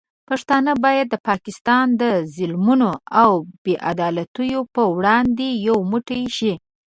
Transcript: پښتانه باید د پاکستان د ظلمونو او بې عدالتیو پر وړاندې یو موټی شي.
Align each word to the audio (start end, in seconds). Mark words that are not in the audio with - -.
پښتانه 0.29 0.71
باید 0.85 1.07
د 1.09 1.15
پاکستان 1.29 1.85
د 2.01 2.03
ظلمونو 2.35 2.89
او 3.21 3.31
بې 3.63 3.73
عدالتیو 3.91 4.61
پر 4.73 4.85
وړاندې 4.97 5.47
یو 5.67 5.77
موټی 5.91 6.23
شي. 6.37 6.53